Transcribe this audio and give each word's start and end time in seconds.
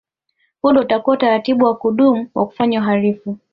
Huo 0.61 0.71
ndio 0.71 0.81
utakuwa 0.83 1.15
utaratibu 1.17 1.65
wa 1.65 1.75
kudumu 1.77 2.29
wa 2.35 2.45
kufanya 2.45 2.79
uhalifu 2.79 3.37